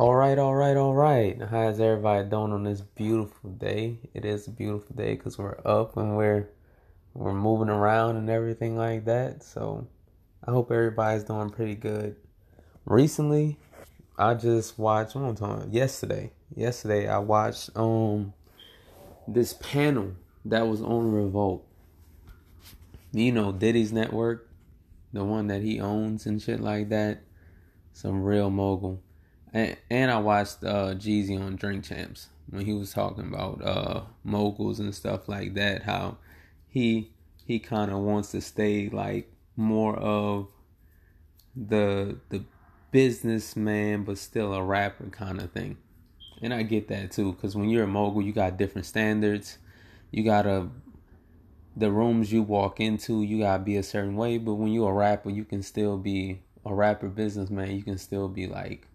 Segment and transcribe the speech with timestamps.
[0.00, 1.38] All right, all right, all right.
[1.50, 3.98] How's everybody doing on this beautiful day?
[4.14, 6.48] It is a beautiful day because we're up and we're
[7.12, 9.42] we're moving around and everything like that.
[9.42, 9.86] So
[10.42, 12.16] I hope everybody's doing pretty good.
[12.86, 13.58] Recently,
[14.16, 16.32] I just watched one time yesterday.
[16.56, 18.32] Yesterday, I watched um
[19.28, 20.14] this panel
[20.46, 21.62] that was on Revolt.
[23.12, 24.48] You know, Diddy's network,
[25.12, 27.20] the one that he owns and shit like that.
[27.92, 29.02] Some real mogul
[29.52, 34.02] and, and I watched uh, Jeezy on Drink Champs when he was talking about uh,
[34.24, 35.82] moguls and stuff like that.
[35.82, 36.18] How
[36.68, 37.12] he
[37.44, 40.48] he kind of wants to stay like more of
[41.56, 42.44] the the
[42.90, 45.76] businessman, but still a rapper kind of thing.
[46.42, 49.58] And I get that too, because when you're a mogul, you got different standards.
[50.10, 50.68] You gotta
[51.76, 54.38] the rooms you walk into, you gotta be a certain way.
[54.38, 57.76] But when you're a rapper, you can still be a rapper businessman.
[57.76, 58.86] You can still be like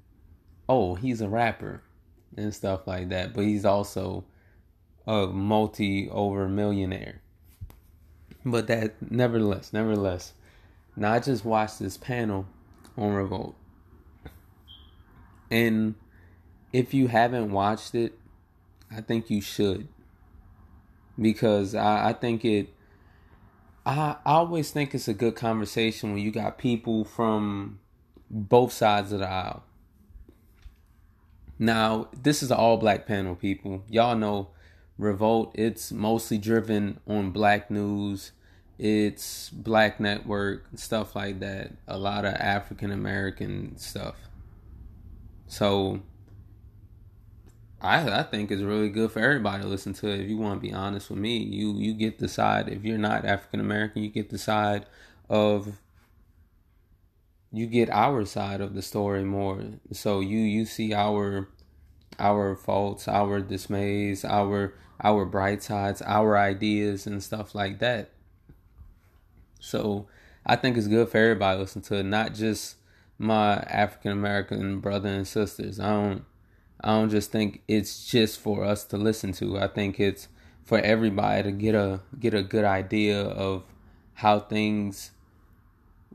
[0.67, 1.81] oh, he's a rapper
[2.37, 4.23] and stuff like that, but he's also
[5.07, 7.21] a multi over millionaire.
[8.43, 10.33] But that, nevertheless, nevertheless,
[10.95, 12.45] now I just watched this panel
[12.97, 13.55] on Revolt.
[15.49, 15.95] And
[16.73, 18.17] if you haven't watched it,
[18.91, 19.87] I think you should.
[21.19, 22.69] Because I, I think it,
[23.85, 27.79] I, I always think it's a good conversation when you got people from
[28.29, 29.63] both sides of the aisle
[31.57, 33.83] now, this is an all black panel, people.
[33.89, 34.49] Y'all know
[34.97, 38.31] Revolt, it's mostly driven on black news,
[38.77, 41.71] it's black network, stuff like that.
[41.87, 44.15] A lot of African American stuff.
[45.47, 46.01] So,
[47.81, 50.21] I I think it's really good for everybody to listen to it.
[50.21, 52.69] If you want to be honest with me, you you get the side.
[52.69, 54.85] If you're not African American, you get the side
[55.29, 55.79] of
[57.55, 59.63] you get our side of the story more.
[59.93, 61.47] So you you see our
[62.19, 68.09] our faults, our dismays, our our bright sides, our ideas and stuff like that.
[69.59, 70.07] So
[70.45, 72.75] I think it's good for everybody to listen to it, not just
[73.17, 75.79] my African American brother and sisters.
[75.79, 76.25] I don't
[76.81, 79.57] I don't just think it's just for us to listen to.
[79.57, 80.27] I think it's
[80.65, 83.63] for everybody to get a get a good idea of
[84.15, 85.11] how things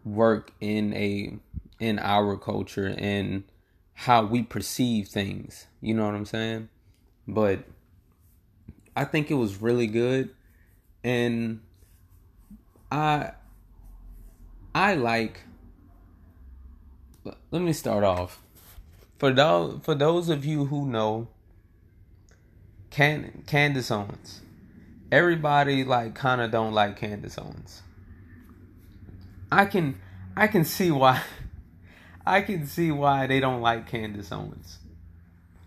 [0.05, 1.37] work in a
[1.79, 3.45] in our culture and
[3.95, 5.67] how we perceive things.
[5.81, 6.69] You know what I'm saying?
[7.27, 7.65] But
[8.97, 10.31] I think it was really good
[11.03, 11.61] and
[12.91, 13.33] I
[14.75, 15.41] I like
[17.51, 18.41] let me start off.
[19.19, 21.29] For those for those of you who know
[22.91, 24.41] Can Candace Owens.
[25.13, 27.83] Everybody like kind of don't like Candace Owens.
[29.51, 30.01] I can
[30.37, 31.23] I can see why
[32.27, 34.79] I can see why they don't like Candace Owens.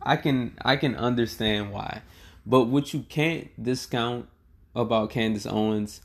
[0.02, 2.02] I can I can understand why.
[2.46, 4.28] But what you can't discount
[4.76, 6.02] about Candace Owens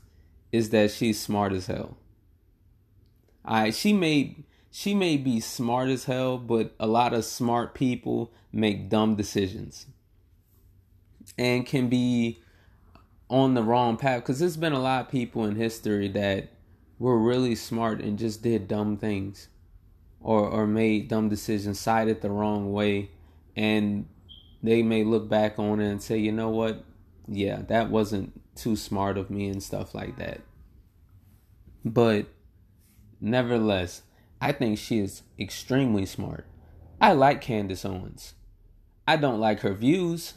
[0.51, 1.97] is that she's smart as hell.
[3.45, 4.35] Alright, she may
[4.71, 9.87] she may be smart as hell, but a lot of smart people make dumb decisions.
[11.37, 12.39] And can be
[13.29, 16.49] on the wrong path because there's been a lot of people in history that
[16.99, 19.47] were really smart and just did dumb things
[20.19, 23.09] or or made dumb decisions, sided the wrong way,
[23.55, 24.05] and
[24.61, 26.83] they may look back on it and say, you know what,
[27.27, 30.41] yeah, that wasn't too smart of me and stuff like that.
[31.85, 32.27] But
[33.21, 34.01] nevertheless,
[34.41, 36.45] I think she is extremely smart.
[36.99, 38.33] I like Candace Owens.
[39.07, 40.33] I don't like her views,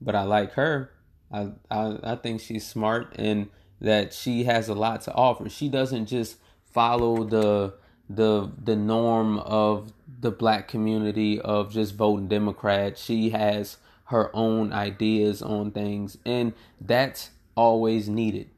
[0.00, 0.92] but I like her.
[1.32, 3.48] I, I I think she's smart and
[3.80, 5.48] that she has a lot to offer.
[5.48, 6.36] She doesn't just
[6.72, 7.74] follow the
[8.08, 12.98] the the norm of the black community of just voting Democrat.
[12.98, 18.50] She has her own ideas on things, and that's always needed.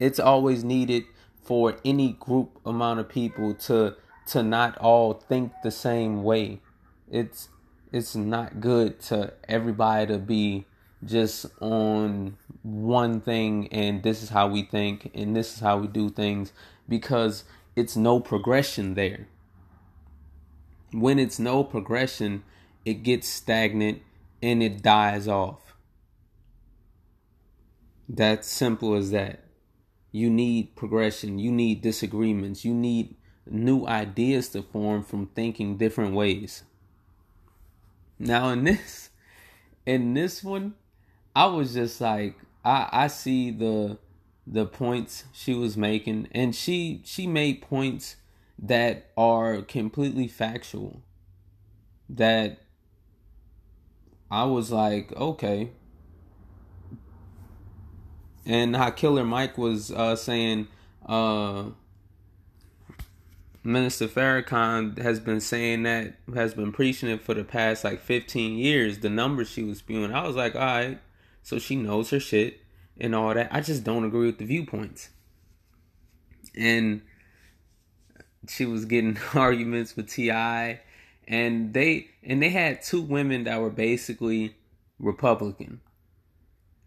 [0.00, 1.04] It's always needed
[1.42, 6.60] for any group amount of people to to not all think the same way.
[7.10, 7.48] It's
[7.92, 10.66] it's not good to everybody to be
[11.04, 15.86] just on one thing and this is how we think and this is how we
[15.86, 16.52] do things
[16.88, 17.44] because
[17.76, 19.28] it's no progression there.
[20.92, 22.44] When it's no progression,
[22.84, 24.02] it gets stagnant
[24.42, 25.74] and it dies off.
[28.08, 29.44] That's simple as that.
[30.12, 33.16] You need progression, you need disagreements, you need
[33.46, 36.62] new ideas to form from thinking different ways.
[38.18, 39.10] Now in this
[39.86, 40.74] in this one,
[41.34, 43.98] I was just like I I see the
[44.46, 48.16] the points she was making and she she made points
[48.58, 51.02] that are completely factual
[52.08, 52.58] that
[54.30, 55.70] I was like, okay.
[58.46, 60.68] And how Killer Mike was uh, saying,
[61.06, 61.66] uh,
[63.62, 68.58] Minister Farrakhan has been saying that, has been preaching it for the past like 15
[68.58, 70.12] years, the numbers she was spewing.
[70.12, 70.98] I was like, all right,
[71.44, 72.60] so she knows her shit
[72.98, 73.48] and all that.
[73.52, 75.10] I just don't agree with the viewpoints.
[76.56, 77.02] And
[78.48, 80.80] she was getting arguments with T.I.
[81.28, 84.56] and they and they had two women that were basically
[84.98, 85.80] Republican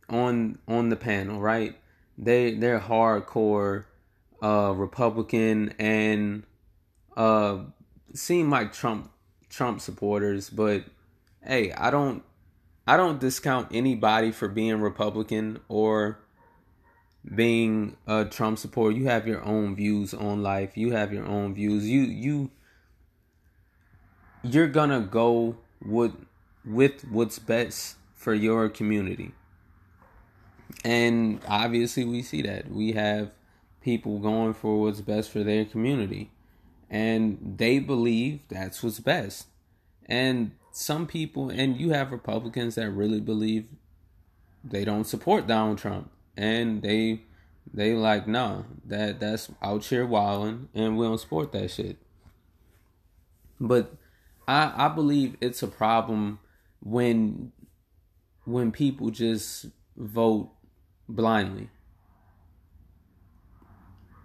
[0.09, 1.77] on on the panel, right?
[2.17, 3.85] They they're hardcore
[4.41, 6.43] uh Republican and
[7.15, 7.59] uh
[8.13, 9.11] seem like Trump
[9.49, 10.85] Trump supporters, but
[11.43, 12.23] hey, I don't
[12.87, 16.19] I don't discount anybody for being Republican or
[17.35, 18.95] being a Trump supporter.
[18.95, 20.77] You have your own views on life.
[20.77, 21.87] You have your own views.
[21.87, 22.51] You you
[24.43, 26.13] you're gonna go with
[26.65, 29.33] with what's best for your community.
[30.85, 32.71] And obviously we see that.
[32.71, 33.31] We have
[33.81, 36.31] people going for what's best for their community
[36.89, 39.47] and they believe that's what's best.
[40.05, 43.65] And some people, and you have Republicans that really believe
[44.63, 47.21] they don't support Donald Trump, and they
[47.73, 51.97] they like no that that's out here wilding, and we don't support that shit.
[53.59, 53.95] But
[54.47, 56.39] I I believe it's a problem
[56.81, 57.51] when
[58.45, 60.51] when people just vote
[61.09, 61.69] blindly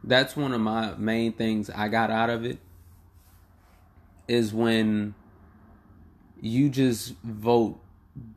[0.05, 2.59] that's one of my main things I got out of it
[4.27, 5.15] is when
[6.43, 7.81] you just vote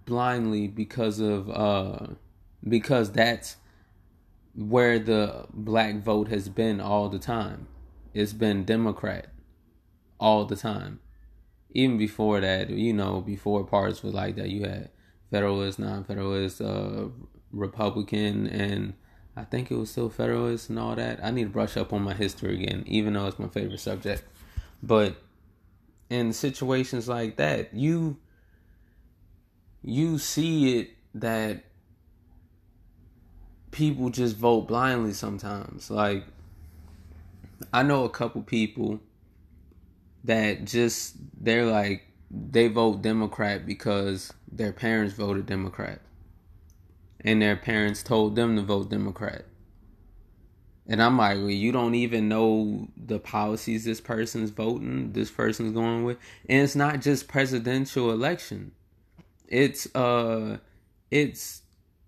[0.05, 2.05] blindly because of uh
[2.69, 3.57] because that's
[4.53, 7.67] where the black vote has been all the time.
[8.13, 9.27] It's been Democrat
[10.17, 10.99] all the time.
[11.71, 14.89] Even before that, you know, before parts were like that, you had
[15.29, 17.07] Federalist, non-Federalist, uh,
[17.51, 18.93] Republican, and
[19.35, 21.19] I think it was still Federalist and all that.
[21.21, 24.23] I need to brush up on my history again, even though it's my favorite subject.
[24.81, 25.17] But
[26.09, 28.17] in situations like that, you
[29.81, 31.63] you see it that
[33.71, 35.89] people just vote blindly sometimes.
[35.89, 36.25] Like
[37.73, 38.99] I know a couple people
[40.23, 46.01] that just they're like they vote Democrat because their parents voted Democrat
[47.21, 49.45] and their parents told them to vote Democrat.
[50.87, 55.73] And I'm like, well, you don't even know the policies this person's voting, this person's
[55.73, 56.17] going with.
[56.47, 58.71] And it's not just presidential election.
[59.47, 60.57] It's uh
[61.09, 61.61] it's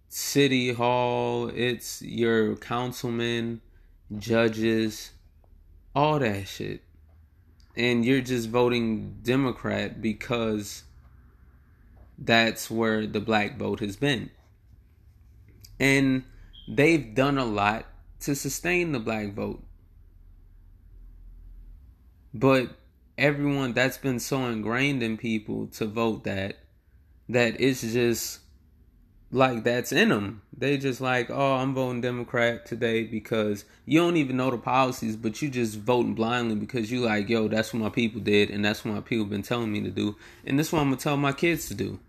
[0.10, 3.62] city hall, it's your councilmen,
[4.18, 5.12] judges,
[5.96, 6.82] all that shit.
[7.76, 10.84] And you're just voting Democrat because
[12.18, 14.32] that's where the black vote has been.
[15.80, 16.24] And
[16.68, 17.86] they've done a lot
[18.22, 19.64] to sustain the black vote.
[22.34, 22.70] But
[23.18, 26.58] everyone that's been so ingrained in people to vote that
[27.30, 28.40] that it's just
[29.32, 30.42] like that's in them.
[30.58, 35.16] They just like, oh, I'm voting Democrat today because you don't even know the policies,
[35.16, 38.64] but you just voting blindly because you like, yo, that's what my people did, and
[38.64, 40.16] that's what my people been telling me to do,
[40.46, 42.00] and this is what I'm gonna tell my kids to do.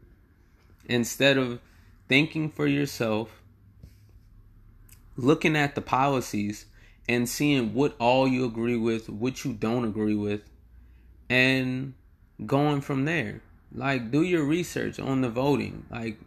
[0.86, 1.60] Instead of
[2.08, 3.42] thinking for yourself
[5.18, 6.64] looking at the policies
[7.08, 10.42] and seeing what all you agree with, what you don't agree with,
[11.28, 11.92] and
[12.46, 13.42] going from there.
[13.74, 15.84] Like do your research on the voting.
[15.90, 16.18] Like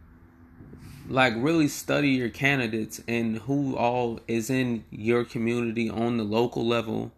[1.08, 6.66] like really study your candidates and who all is in your community on the local
[6.66, 7.12] level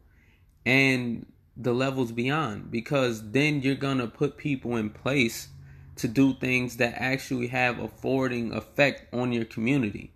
[0.66, 1.26] and
[1.58, 5.50] the levels beyond because then you're going to put people in place
[5.96, 10.12] to do things that actually have a forwarding effect on your community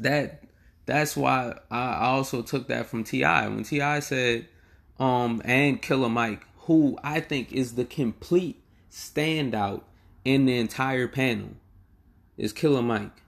[0.00, 0.42] that
[0.86, 3.48] that's why I also took that from T.I.
[3.48, 4.00] when T.I.
[4.00, 4.48] said,
[4.98, 9.82] um, and Killer Mike, who I think is the complete standout
[10.24, 11.50] in the entire panel,
[12.36, 13.22] is Killer Mike.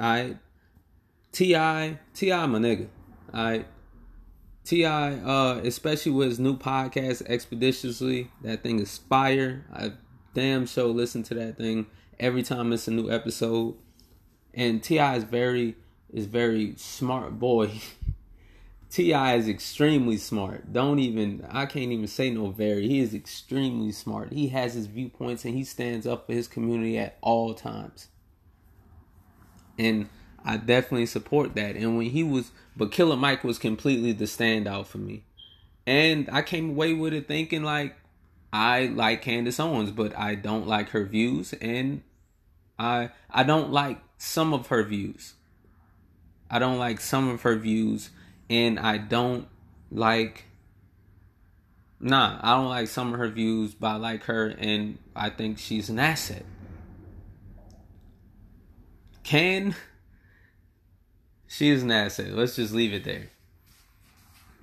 [0.00, 0.38] Alright.
[1.32, 1.98] T.I.
[2.14, 2.46] T.I.
[2.46, 2.88] my nigga.
[3.34, 3.66] Alright.
[4.64, 5.12] T.I.
[5.14, 8.30] uh especially with his new podcast expeditiously.
[8.42, 9.64] That thing is fire.
[9.72, 9.92] I
[10.34, 11.86] damn sure listen to that thing
[12.18, 13.76] every time it's a new episode.
[14.54, 15.16] And T.I.
[15.16, 15.76] is very
[16.12, 17.70] is very smart boy.
[18.90, 19.34] T.I.
[19.34, 20.72] is extremely smart.
[20.72, 22.88] Don't even I can't even say no very.
[22.88, 24.32] He is extremely smart.
[24.32, 28.08] He has his viewpoints and he stands up for his community at all times.
[29.78, 30.08] And
[30.44, 31.76] I definitely support that.
[31.76, 35.24] And when he was but Killer Mike was completely the standout for me.
[35.86, 37.96] And I came away with it thinking like
[38.52, 42.02] I like Candace Owens, but I don't like her views, and
[42.78, 45.34] I I don't like some of her views.
[46.50, 48.10] I don't like some of her views,
[48.48, 49.48] and I don't
[49.90, 50.44] like.
[51.98, 55.58] Nah, I don't like some of her views, but I like her, and I think
[55.58, 56.44] she's an asset.
[59.22, 59.74] Can
[61.46, 62.32] she is an asset?
[62.32, 63.30] Let's just leave it there.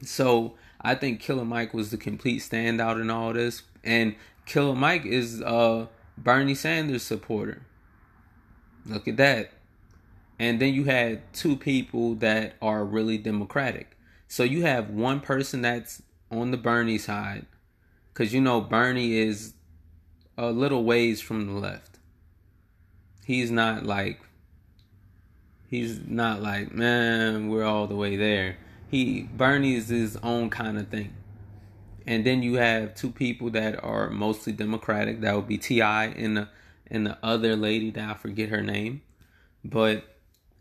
[0.03, 5.05] So I think Killer Mike was the complete standout in all this, and Killer Mike
[5.05, 7.63] is a Bernie Sanders supporter.
[8.85, 9.51] Look at that.
[10.43, 13.95] And then you had two people that are really Democratic.
[14.27, 17.45] So you have one person that's on the Bernie side,
[18.09, 19.53] because you know Bernie is
[20.37, 21.97] a little ways from the left.
[23.25, 24.19] He's not like
[25.69, 28.57] he's not like man we're all the way there.
[28.91, 31.13] He Bernie is his own kind of thing.
[32.05, 35.21] And then you have two people that are mostly Democratic.
[35.21, 36.07] That would be T.I.
[36.07, 36.49] and the
[36.87, 39.03] and the other lady that I forget her name,
[39.63, 40.09] but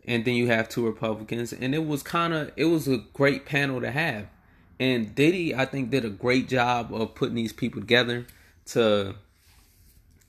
[0.05, 3.45] and then you have two Republicans, and it was kind of it was a great
[3.45, 4.27] panel to have.
[4.79, 8.25] And Diddy, I think, did a great job of putting these people together
[8.67, 9.15] to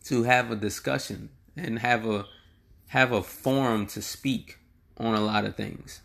[0.05, 2.27] to have a discussion and have a
[2.89, 4.59] have a forum to speak
[4.97, 6.01] on a lot of things.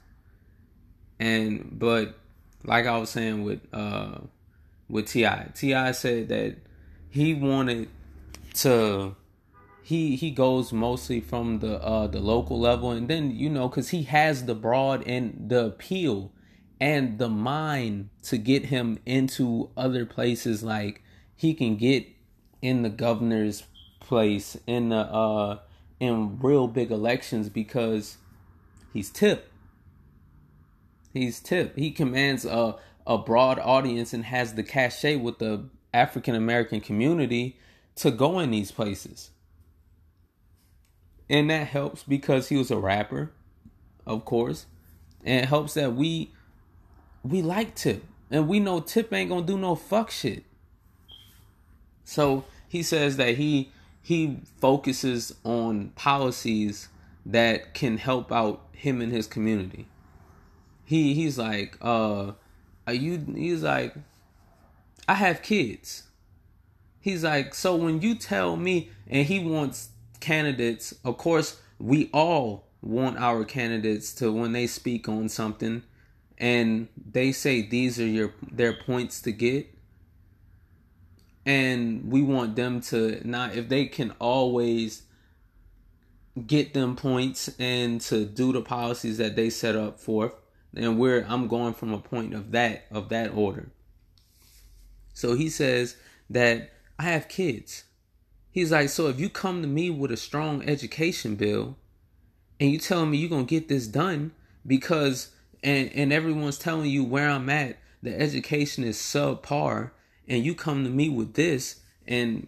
[1.19, 2.15] And but
[2.63, 4.19] like I was saying with uh
[4.89, 5.91] with T.I., T.I.
[5.91, 6.55] said that
[7.09, 7.89] he wanted
[8.55, 9.15] to
[9.89, 12.91] he he goes mostly from the uh the local level.
[12.91, 16.31] And then you know cuz he has the broad and the appeal
[16.79, 21.01] and the mind to get him into other places like
[21.35, 22.05] he can get
[22.61, 23.63] in the governor's
[23.99, 25.57] place in the uh
[25.99, 28.17] in real big elections because
[28.93, 29.51] he's Tip.
[31.13, 31.75] He's Tip.
[31.75, 32.75] He commands a
[33.07, 37.57] a broad audience and has the cachet with the African American community
[37.95, 39.31] to go in these places
[41.29, 43.31] and that helps because he was a rapper,
[44.05, 44.65] of course,
[45.23, 46.31] and it helps that we
[47.23, 50.43] we like Tip, and we know Tip ain't gonna do no fuck shit.
[52.03, 53.71] So he says that he
[54.01, 56.89] he focuses on policies
[57.25, 59.85] that can help out him and his community.
[60.85, 62.31] He he's like, uh,
[62.87, 63.23] are you?
[63.35, 63.93] He's like,
[65.07, 66.03] I have kids.
[67.01, 69.89] He's like, so when you tell me, and he wants
[70.19, 75.83] candidates, of course, we all want our candidates to when they speak on something
[76.37, 79.67] and they say these are your their points to get
[81.45, 85.03] and we want them to not if they can always
[86.47, 90.33] get them points and to do the policies that they set up for
[90.75, 93.71] and we're I'm going from a point of that of that order.
[95.13, 95.95] So he says
[96.29, 97.83] that I have kids.
[98.51, 101.77] He's like, so if you come to me with a strong education bill
[102.59, 104.31] and you telling me you're gonna get this done
[104.65, 105.31] because
[105.63, 109.91] and and everyone's telling you where I'm at, the education is subpar,
[110.27, 112.47] and you come to me with this and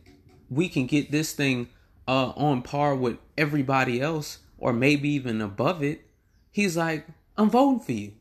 [0.50, 1.70] we can get this thing
[2.08, 6.02] uh on par with everybody else or maybe even above it,
[6.52, 7.06] he's like,
[7.38, 8.14] I'm voting for you.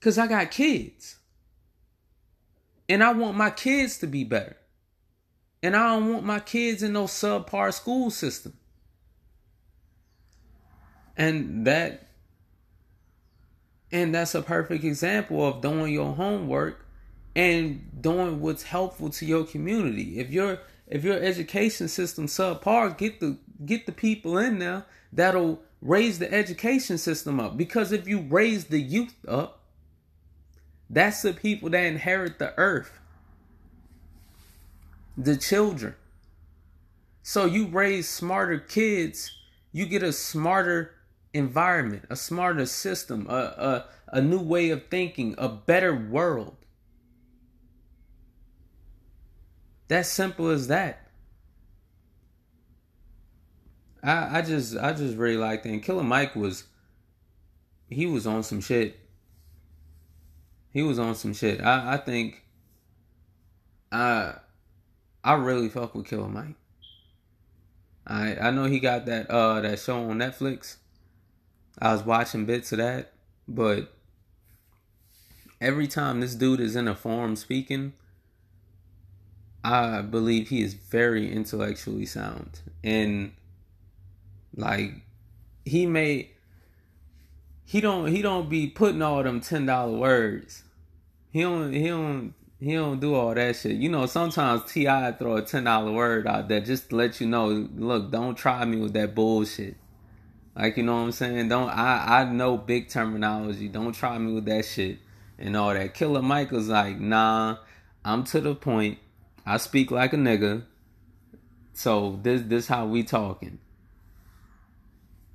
[0.00, 1.16] Cause I got kids.
[2.88, 4.56] And I want my kids to be better.
[5.62, 8.54] And I don't want my kids in no subpar school system.
[11.16, 12.08] And that
[13.90, 16.84] and that's a perfect example of doing your homework
[17.34, 20.20] and doing what's helpful to your community.
[20.20, 25.60] If your if your education system subpar, get the get the people in there that'll
[25.80, 27.56] raise the education system up.
[27.56, 29.60] Because if you raise the youth up,
[30.90, 32.98] that's the people that inherit the earth
[35.18, 35.94] the children.
[37.22, 39.32] So you raise smarter kids,
[39.72, 40.94] you get a smarter
[41.34, 43.84] environment, a smarter system, a, a,
[44.16, 46.56] a new way of thinking, a better world.
[49.88, 51.10] That simple as that.
[54.02, 55.70] I, I just I just really liked it.
[55.70, 56.64] And Killer Mike was
[57.88, 58.96] he was on some shit.
[60.70, 61.60] He was on some shit.
[61.62, 62.44] I, I think
[63.90, 64.34] I
[65.28, 66.54] I really fuck with Killer Mike.
[68.06, 70.76] I I know he got that uh that show on Netflix.
[71.78, 73.12] I was watching bits of that,
[73.46, 73.92] but
[75.60, 77.92] every time this dude is in a forum speaking,
[79.62, 83.32] I believe he is very intellectually sound and
[84.56, 84.94] like
[85.66, 86.30] he may
[87.66, 90.62] he don't he don't be putting all them ten dollar words.
[91.30, 93.76] He don't he don't He don't do all that shit.
[93.76, 95.12] You know, sometimes T.I.
[95.12, 98.64] throw a ten dollar word out there just to let you know, look, don't try
[98.64, 99.76] me with that bullshit.
[100.56, 101.48] Like you know what I'm saying?
[101.48, 103.68] Don't I I know big terminology.
[103.68, 104.98] Don't try me with that shit
[105.38, 105.94] and all that.
[105.94, 107.58] Killer was like, nah,
[108.04, 108.98] I'm to the point.
[109.46, 110.64] I speak like a nigga.
[111.74, 113.60] So this this how we talking.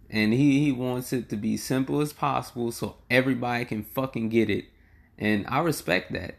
[0.10, 4.48] And he, he wants it to be simple as possible so everybody can fucking get
[4.48, 4.65] it.
[5.18, 6.36] And I respect that.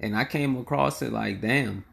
[0.00, 1.84] And I came across it like, damn,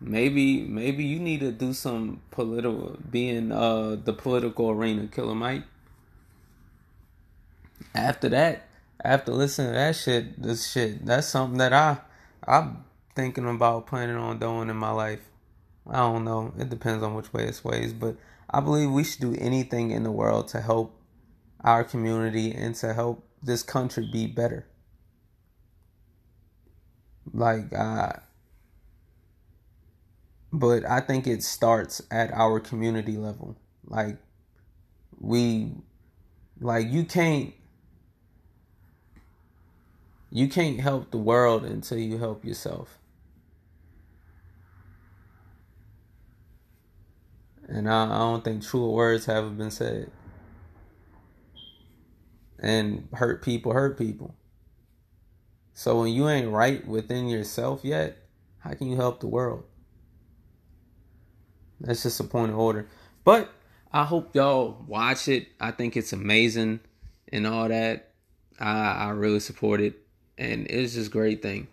[0.00, 5.64] maybe maybe you need to do some political being uh the political arena, Killer Mike.
[7.94, 8.68] After that,
[9.04, 11.98] after listening to that shit, this shit, that's something that I
[12.46, 12.84] I'm
[13.14, 15.20] thinking about planning on doing in my life.
[15.88, 16.52] I don't know.
[16.58, 18.16] It depends on which way it sways, but
[18.50, 20.98] I believe we should do anything in the world to help
[21.62, 24.66] our community and to help this country be better.
[27.32, 28.12] Like, uh,
[30.52, 33.56] but I think it starts at our community level.
[33.86, 34.18] Like,
[35.18, 35.72] we,
[36.60, 37.54] like, you can't,
[40.30, 42.98] you can't help the world until you help yourself.
[47.66, 50.10] And I, I don't think truer words have been said.
[52.58, 54.34] And hurt people hurt people.
[55.74, 58.16] So when you ain't right within yourself yet,
[58.60, 59.64] how can you help the world?
[61.80, 62.88] That's just a point of order.
[63.24, 63.50] But
[63.92, 65.48] I hope y'all watch it.
[65.60, 66.80] I think it's amazing
[67.32, 68.12] and all that.
[68.58, 69.98] I I really support it.
[70.38, 71.66] And it's just a great thing.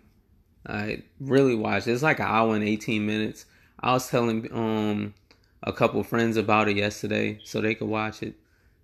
[0.66, 1.86] I really watched.
[1.86, 1.92] it.
[1.92, 3.46] It's like an hour and 18 minutes.
[3.78, 5.14] I was telling um
[5.62, 8.34] a couple friends about it yesterday so they could watch it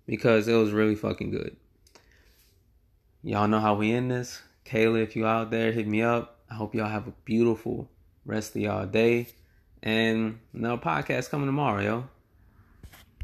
[0.05, 1.57] because it was really fucking good.
[3.21, 4.41] Y'all know how we end this.
[4.69, 6.39] Kayla, if you out there, hit me up.
[6.49, 7.89] I hope y'all have a beautiful
[8.25, 9.27] rest of y'all day.
[9.81, 12.07] And another podcast coming tomorrow, yo.